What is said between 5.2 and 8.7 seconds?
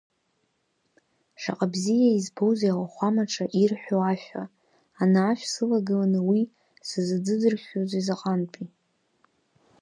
ашә сылагыланы уи сазыӡырҩхьази заҟантәы.